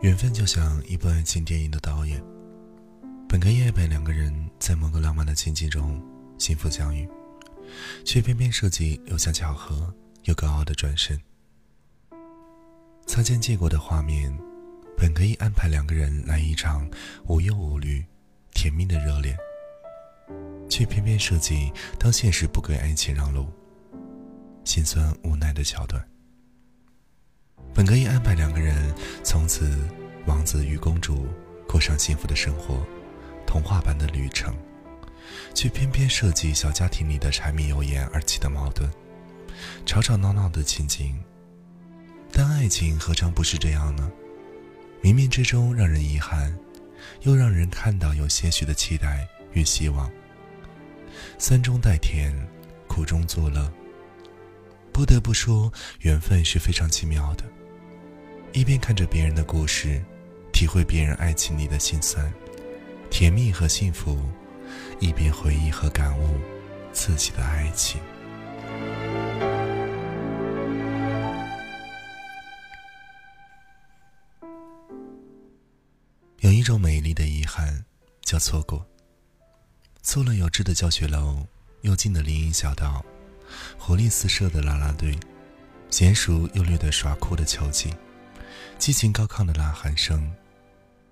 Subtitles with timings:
[0.00, 2.22] 缘分就像一部爱情电影的导演，
[3.28, 6.00] 本可以安排两个人在某个浪漫的情景中
[6.38, 7.08] 幸福相遇，
[8.04, 9.92] 却偏偏设计留下巧合
[10.22, 11.20] 又高傲的转身。
[13.06, 14.32] 擦肩借过的画面，
[14.96, 16.88] 本可以安排两个人来一场
[17.26, 18.04] 无忧无虑、
[18.52, 19.36] 甜蜜的热恋，
[20.70, 23.48] 却偏偏设计当现实不给爱情让路，
[24.62, 26.00] 心酸无奈的桥段。
[27.78, 29.78] 本可以安排两个人从此
[30.26, 31.28] 王子与公主
[31.64, 32.84] 过上幸福的生活，
[33.46, 34.52] 童话般的旅程，
[35.54, 38.90] 却偏偏设计小家庭里的柴米油盐而起的矛盾，
[39.86, 41.22] 吵吵闹闹的情景。
[42.32, 44.10] 但爱情何尝不是这样呢？
[45.00, 46.52] 冥冥之中让人遗憾，
[47.20, 50.10] 又让人看到有些许的期待与希望。
[51.38, 52.34] 酸中带甜，
[52.88, 53.72] 苦中作乐。
[54.92, 57.44] 不得不说，缘分是非常奇妙的。
[58.58, 60.02] 一边看着别人的故事，
[60.52, 62.28] 体会别人爱情里的辛酸、
[63.08, 64.18] 甜蜜和幸福，
[64.98, 66.40] 一边回忆和感悟
[66.92, 68.00] 自己的爱情。
[76.40, 77.84] 有一种美丽的遗憾，
[78.22, 78.84] 叫错过。
[80.02, 81.46] 错了有致的教学楼，
[81.82, 83.06] 幽静的林荫小道，
[83.78, 85.16] 活力四射的啦啦队，
[85.92, 87.94] 娴熟又略带耍酷的球技。
[88.78, 90.32] 激情高亢的呐喊声，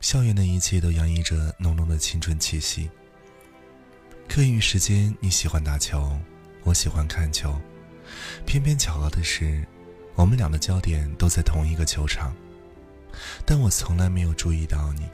[0.00, 2.88] 校园的一切都洋溢着浓浓的青春气息。
[4.28, 6.16] 课余时间，你喜欢打球，
[6.62, 7.60] 我喜欢看球，
[8.46, 9.66] 偏偏巧合的是，
[10.14, 12.32] 我们俩的焦点都在同一个球场。
[13.44, 15.08] 但我从来没有注意到你，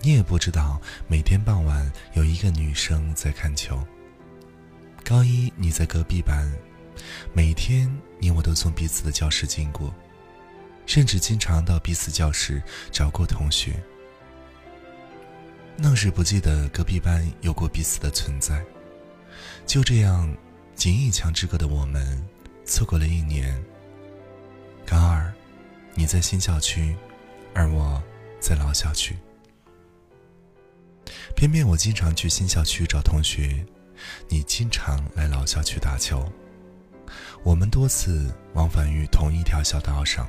[0.00, 3.86] 你也不知道每天傍晚有一个女生在看球。
[5.04, 6.50] 高一你在隔壁班，
[7.34, 9.94] 每天你我都从彼此的教室经过。
[10.86, 13.74] 甚至经常到彼此教室找过同学。
[15.76, 18.64] 愣是不记得隔壁班有过彼此的存在，
[19.66, 20.34] 就这样，
[20.74, 22.24] 仅一墙之隔的我们，
[22.64, 23.62] 错过了一年。
[24.86, 25.30] 高二，
[25.94, 26.96] 你在新校区，
[27.52, 28.02] 而我
[28.40, 29.14] 在老校区。
[31.34, 33.62] 偏偏我经常去新校区找同学，
[34.28, 36.26] 你经常来老校区打球。
[37.42, 40.26] 我们多次往返于同一条小道上。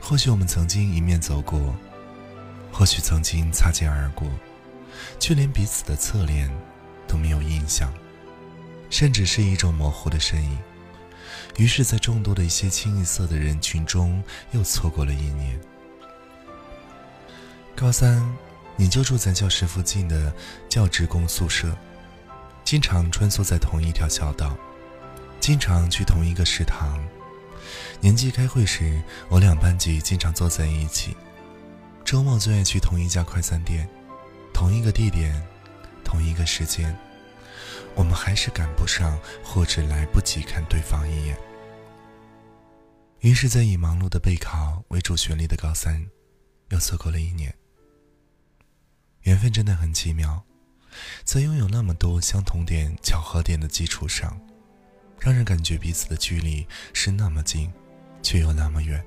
[0.00, 1.74] 或许我们曾经迎面走过，
[2.72, 4.26] 或许曾经擦肩而过，
[5.18, 6.50] 却连彼此的侧脸
[7.06, 7.92] 都没有印象，
[8.88, 10.58] 甚至是一种模糊的身影。
[11.56, 14.22] 于是，在众多的一些清一色的人群中，
[14.52, 15.60] 又错过了一年。
[17.76, 18.24] 高三，
[18.76, 20.32] 你就住在教室附近的
[20.68, 21.76] 教职工宿舍，
[22.64, 24.56] 经常穿梭在同一条小道，
[25.38, 26.98] 经常去同一个食堂。
[28.00, 31.16] 年级开会时，我俩班级经常坐在一起。
[32.04, 33.88] 周末最爱去同一家快餐店，
[34.54, 35.44] 同一个地点，
[36.04, 36.96] 同一个时间。
[37.96, 41.36] 我们还是赶不上，或者来不及看对方一眼。
[43.20, 46.08] 于是，在以忙碌的备考为主旋律的高三，
[46.68, 47.52] 又错过了一年。
[49.22, 50.44] 缘分真的很奇妙，
[51.24, 54.40] 在拥有那么多相同点、巧合点的基础上，
[55.18, 57.70] 让人感觉彼此的距离是那么近。
[58.22, 59.02] 却又那么远。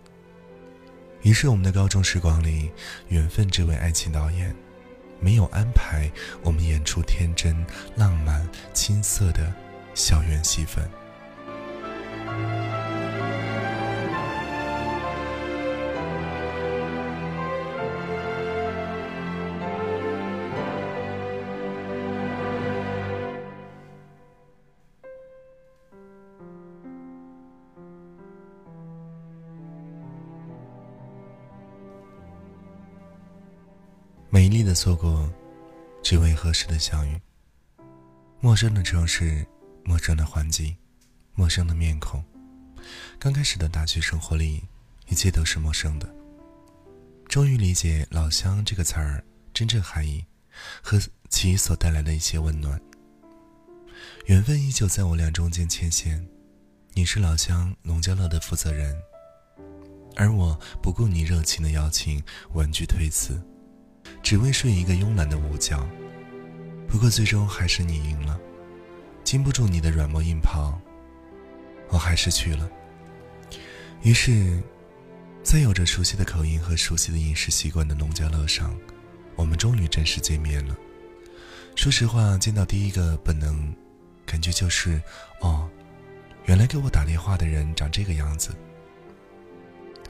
[1.22, 2.72] 于是，我们的高中时光里，
[3.10, 4.56] 缘分这位爱情导演，
[5.20, 6.12] 没有安排
[6.42, 9.54] 我们演出天真、浪漫、青涩的
[9.94, 10.90] 校园戏份。
[34.42, 35.32] 美丽的错过，
[36.02, 37.16] 只为合适的相遇。
[38.40, 39.46] 陌生的城市，
[39.84, 40.76] 陌生的环境，
[41.36, 42.24] 陌生的面孔。
[43.20, 44.64] 刚开始的大学生活里，
[45.10, 46.12] 一切都是陌生的。
[47.28, 49.24] 终于理解“老乡”这个词儿
[49.54, 50.26] 真正含义
[50.82, 51.00] 和
[51.30, 52.82] 其所带来的一些温暖。
[54.26, 56.28] 缘分依旧在我俩中间牵线。
[56.96, 59.00] 你是老乡农家乐的负责人，
[60.16, 62.24] 而我不顾你热情的邀请，
[62.56, 63.40] 婉拒推辞。
[64.32, 65.78] 只为睡一个慵懒的午觉，
[66.88, 68.40] 不过最终还是你赢了，
[69.26, 70.80] 经不住你的软磨硬泡，
[71.90, 72.72] 我还是去了。
[74.04, 74.64] 于是，
[75.44, 78.74] 在有着熟悉的口音和熟悉的饮食习惯的农家乐上，
[79.36, 80.78] 我们终于正式见面了。
[81.76, 83.76] 说实话，见到第一个本能
[84.26, 85.02] 感觉就是，
[85.42, 85.70] 哦，
[86.46, 88.52] 原来给我打电话的人长这个样子。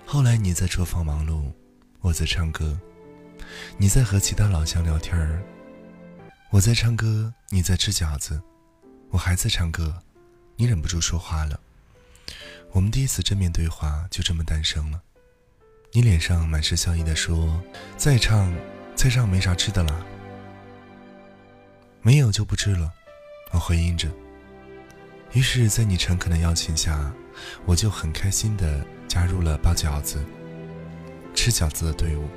[0.05, 1.51] 后来你在厨房忙碌。
[2.01, 2.79] 我在唱歌，
[3.77, 5.41] 你在和其他老乡聊天儿。
[6.49, 8.41] 我在唱歌，你在吃饺子，
[9.09, 10.01] 我还在唱歌，
[10.55, 11.59] 你忍不住说话了。
[12.71, 15.01] 我们第一次正面对话就这么诞生了。
[15.93, 17.61] 你脸上满是笑意的说
[17.97, 18.53] ：“再唱，
[18.95, 20.05] 再唱没啥吃的啦。”
[22.01, 22.91] 没有就不吃了，
[23.51, 24.09] 我回应着。
[25.33, 27.13] 于是，在你诚恳的邀请下，
[27.65, 30.23] 我就很开心的加入了包饺子、
[31.33, 32.27] 吃饺子的队伍。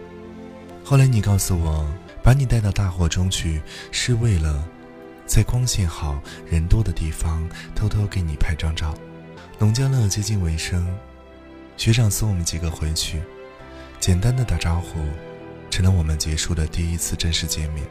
[0.84, 1.88] 后来你告诉我。
[2.24, 3.60] 把你带到大火中去，
[3.92, 4.66] 是为了
[5.26, 6.18] 在光线好、
[6.50, 8.94] 人多的地方偷偷给你拍张照。
[9.58, 10.88] 农家乐接近尾声，
[11.76, 13.20] 学长送我们几个回去，
[14.00, 15.06] 简单的打招呼，
[15.70, 17.86] 成了我们结束的第一次正式见面。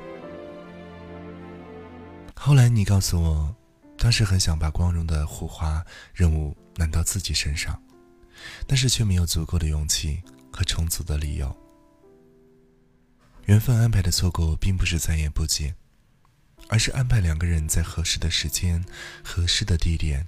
[2.33, 3.55] 后来你告诉我，
[3.99, 7.79] 当时很想把光荣的护花任务揽到自己身上，
[8.65, 11.55] 但是却没有足够的勇气和充足的理由。
[13.45, 15.75] 缘分安排的错过，并不是再也不见，
[16.69, 18.83] 而是安排两个人在合适的时间、
[19.21, 20.27] 合适的地点，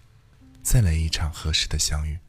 [0.61, 2.19] 再来一场合适的相遇。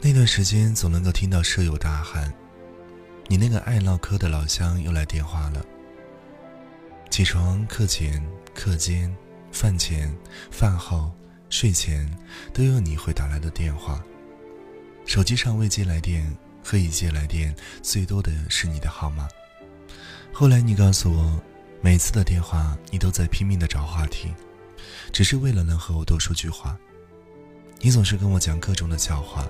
[0.00, 2.32] 那段时间，总能够听到舍友大喊
[3.26, 5.66] ：“你那个爱唠嗑的老乡又来电话了。”
[7.18, 8.24] 起床、课前。
[8.54, 9.12] 课间、
[9.50, 10.16] 饭前、
[10.52, 11.10] 饭后、
[11.50, 12.08] 睡前，
[12.54, 14.00] 都有你会打来的电话。
[15.04, 16.32] 手机上未接来电
[16.62, 19.26] 和已接来电最多的是你的号码。
[20.32, 21.42] 后来你告诉我，
[21.80, 24.32] 每次的电话你都在拼命的找话题，
[25.10, 26.78] 只是为了能和我多说句话。
[27.80, 29.44] 你总是跟我讲各种的笑话，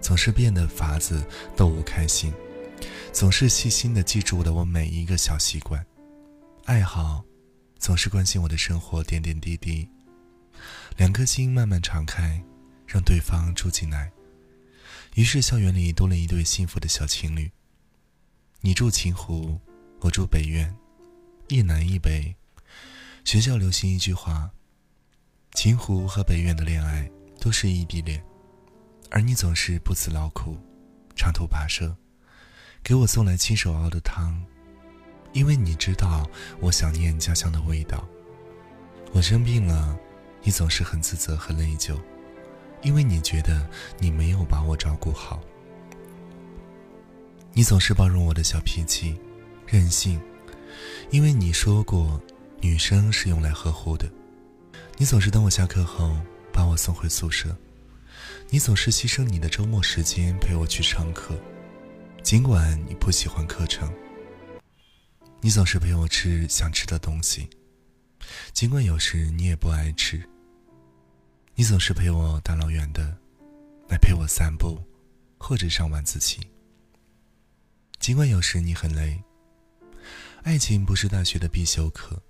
[0.00, 1.22] 总是变的法子
[1.54, 2.32] 逗我开心，
[3.12, 5.84] 总是细心的记住了我每一个小习惯、
[6.68, 7.24] 爱好。
[7.78, 9.88] 总是关心我的生活点点滴滴，
[10.98, 12.44] 两颗心慢慢敞开，
[12.86, 14.12] 让对方住进来。
[15.14, 17.50] 于是校园里多了一对幸福的小情侣。
[18.60, 19.58] 你住秦湖，
[20.00, 20.76] 我住北苑，
[21.48, 22.36] 一南一北。
[23.24, 24.50] 学校流行一句话：
[25.54, 27.10] 秦湖和北苑的恋爱
[27.40, 28.22] 都是异地恋，
[29.10, 30.58] 而你总是不辞劳苦，
[31.16, 31.96] 长途跋涉，
[32.82, 34.44] 给我送来亲手熬的汤。
[35.32, 36.28] 因为你知道
[36.60, 38.06] 我想念家乡的味道，
[39.12, 39.98] 我生病了，
[40.42, 41.96] 你总是很自责和内疚，
[42.82, 45.40] 因为你觉得你没有把我照顾好。
[47.52, 49.18] 你总是包容我的小脾气、
[49.66, 50.20] 任性，
[51.10, 52.20] 因为你说过
[52.60, 54.08] 女生是用来呵护的。
[54.96, 56.16] 你总是等我下课后
[56.52, 57.56] 把我送回宿舍，
[58.48, 61.34] 你总是牺牲你的周末时间陪我去上课，
[62.22, 63.92] 尽管你不喜欢课程。
[65.40, 67.48] 你总是陪我吃想吃的东西，
[68.52, 70.20] 尽管有时你也不爱吃。
[71.54, 73.16] 你总是陪我大老远的
[73.88, 74.82] 来陪我散步，
[75.38, 76.40] 或者上晚自习。
[78.00, 79.22] 尽管有时你很累。
[80.42, 82.20] 爱情不是大学的必修课，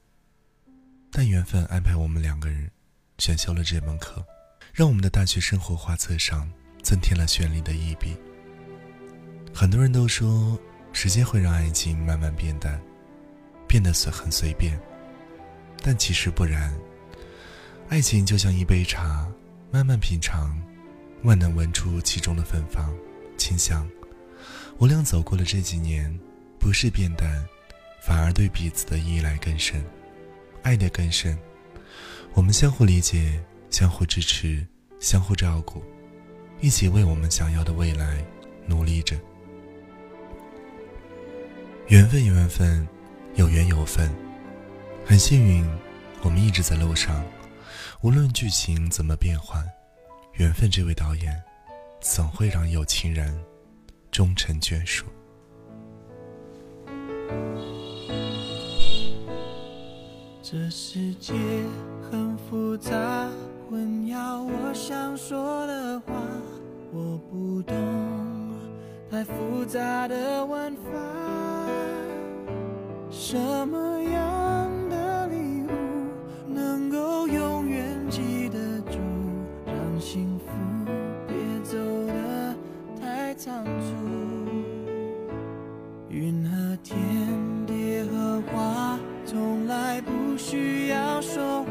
[1.11, 2.71] 但缘分安排我们两个人
[3.19, 4.25] 选修了这门课，
[4.73, 6.51] 让我们的大学生活画册上
[6.83, 8.17] 增添了绚丽的一笔。
[9.55, 10.59] 很多人都说，
[10.93, 12.81] 时间会让爱情慢慢变淡。
[13.69, 14.77] 变得随很随便，
[15.83, 16.75] 但其实不然。
[17.91, 19.29] 爱情就像一杯茶，
[19.71, 20.61] 慢慢品尝，
[21.23, 22.93] 万能闻出其中的芬芳、
[23.37, 23.89] 清香。
[24.79, 26.13] 我俩走过了这几年，
[26.59, 27.47] 不是变淡，
[28.03, 29.85] 反而对彼此的依赖更深，
[30.63, 31.39] 爱得更深。
[32.35, 34.67] 我们相互理解，相互支持，
[35.01, 35.83] 相互照顾，
[36.61, 38.25] 一起为我们想要的未来
[38.67, 39.17] 努力着。
[41.89, 42.87] 缘分，缘分。
[43.39, 44.13] 有缘有分，
[45.07, 45.65] 很幸运，
[46.25, 47.25] 我们一直在路上。
[48.03, 49.65] 无论剧情怎么变换，
[50.33, 51.41] 缘分这位导演，
[52.01, 53.33] 总会让有情人
[54.11, 55.05] 终成眷属。
[60.43, 61.33] 这世界
[62.11, 62.91] 很复杂，
[63.71, 66.13] 混淆我想说的话，
[66.93, 67.77] 我不懂
[69.09, 71.58] 太复杂的玩法。
[73.31, 75.69] 什么样的礼物
[76.47, 78.99] 能够永远记得住，
[79.67, 80.47] 让幸福
[81.27, 82.55] 别走得
[82.99, 83.95] 太仓促？
[86.09, 86.97] 云和天，
[87.67, 91.69] 蝶和花，从来不需要说话，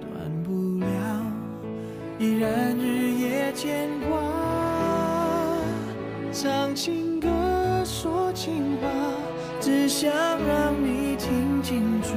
[0.00, 1.22] 断不了，
[2.18, 4.18] 依然日夜牵挂。
[6.32, 7.28] 唱情歌，
[7.84, 8.88] 说情话。
[9.62, 10.10] 只想
[10.44, 12.16] 让你听清楚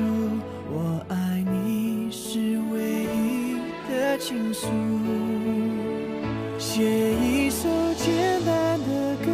[0.74, 2.40] 我爱你是
[2.74, 4.68] 唯一的倾诉。
[6.58, 6.82] 写
[7.14, 9.32] 一首简单的歌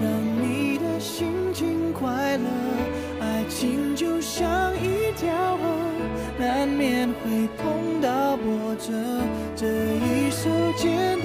[0.00, 0.08] 让
[0.40, 2.48] 你的心情快乐
[3.20, 5.64] 爱情就像一条河
[6.38, 8.92] 难免会碰到波折。
[9.56, 11.20] 这一首简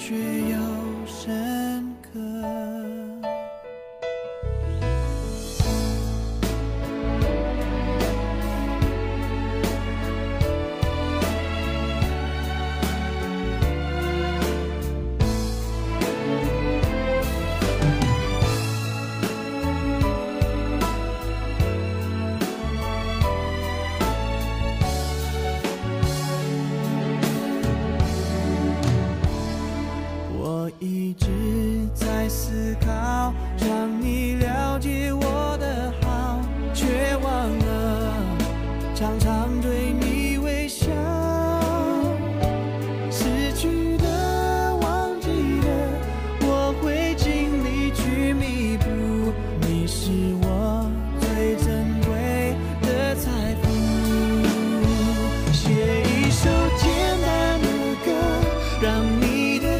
[0.00, 0.56] 却又
[1.06, 1.59] 深。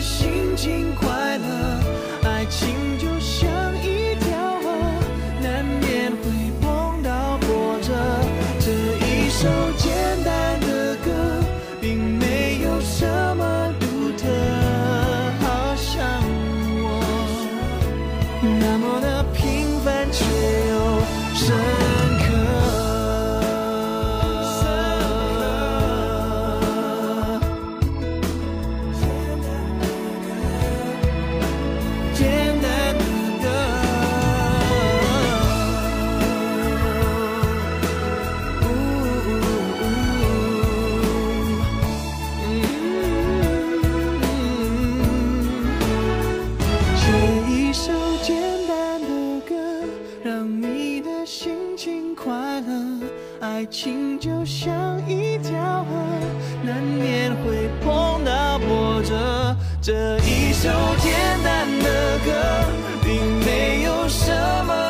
[0.01, 1.10] 心情。
[53.61, 54.73] 爱情就像
[55.07, 55.95] 一条河
[56.63, 59.55] 难免会碰到波折。
[59.83, 61.13] 这一首简
[61.45, 62.33] 单的歌
[63.05, 64.33] 并没有什
[64.65, 64.90] 么